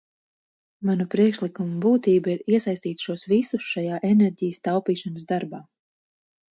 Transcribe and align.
Manu 0.89 1.05
priekšlikumu 1.15 1.77
būtība 1.83 2.33
ir 2.37 2.41
iesaistīt 2.57 3.07
šos 3.07 3.29
visus 3.35 3.69
šajā 3.75 4.01
enerģijas 4.13 4.67
taupīšanas 4.71 5.33
darbā. 5.37 5.67